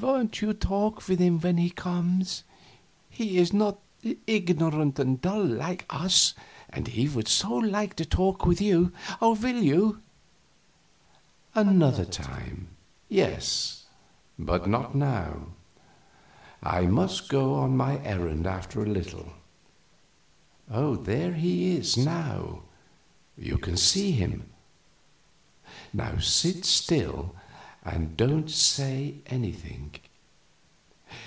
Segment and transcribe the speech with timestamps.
[0.00, 2.42] "Won't you talk with him when he comes?
[3.10, 3.78] He is not
[4.26, 6.34] ignorant and dull, like us,
[6.70, 8.92] and he would so like to talk with you.
[9.20, 10.00] Will you?"
[11.54, 12.68] "Another time,
[13.08, 13.84] yes,
[14.38, 15.48] but not now.
[16.62, 19.32] I must go on my errand after a little.
[20.68, 22.62] There he is now;
[23.36, 24.50] you can see him.
[26.20, 27.34] Sit still,
[27.84, 29.94] and don't say anything."